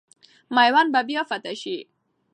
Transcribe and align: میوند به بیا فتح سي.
میوند 0.49 0.91
به 0.93 1.01
بیا 1.07 1.23
فتح 1.29 1.53
سي. 1.61 1.77